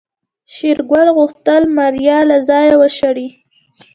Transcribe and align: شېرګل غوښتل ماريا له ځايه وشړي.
شېرګل 0.53 1.07
غوښتل 1.17 1.63
ماريا 1.77 2.19
له 2.29 2.37
ځايه 2.47 2.73
وشړي. 2.81 3.27